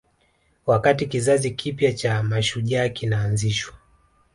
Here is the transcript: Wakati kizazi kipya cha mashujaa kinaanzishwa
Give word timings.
Wakati 0.65 1.05
kizazi 1.05 1.51
kipya 1.51 1.93
cha 1.93 2.23
mashujaa 2.23 2.89
kinaanzishwa 2.89 3.75